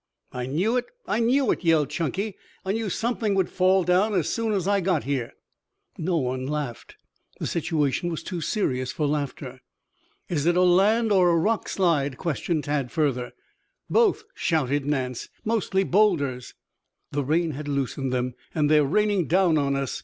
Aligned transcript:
"I 0.31 0.47
knew 0.47 0.77
it! 0.77 0.85
I 1.05 1.19
knew 1.19 1.51
it!" 1.51 1.63
yelled 1.63 1.91
Chunky. 1.91 2.33
"I 2.65 2.71
knew 2.71 2.89
something 2.89 3.35
would 3.35 3.51
fall 3.51 3.83
down 3.83 4.15
as 4.15 4.27
soon 4.27 4.51
as 4.53 4.67
I 4.67 4.81
got 4.81 5.03
here." 5.03 5.33
No 5.95 6.17
one 6.17 6.47
laughed. 6.47 6.95
The 7.39 7.45
situation 7.45 8.09
was 8.09 8.23
too 8.23 8.41
serious 8.41 8.91
for 8.91 9.05
laughter. 9.05 9.61
"Is 10.27 10.47
it 10.47 10.57
a 10.57 10.63
land 10.63 11.11
or 11.11 11.29
a 11.29 11.37
rock 11.37 11.69
slide?" 11.69 12.17
questioned 12.17 12.63
Tad 12.63 12.91
further. 12.91 13.33
"Both," 13.91 14.23
shouted 14.33 14.87
Nance. 14.87 15.29
"Mostly 15.45 15.83
boulders." 15.83 16.55
The 17.11 17.23
rain 17.23 17.51
has 17.51 17.67
loosened 17.67 18.11
them 18.11 18.33
and 18.55 18.71
they 18.71 18.79
are 18.79 18.83
raining 18.83 19.27
down 19.27 19.59
on 19.59 19.75
us. 19.75 19.99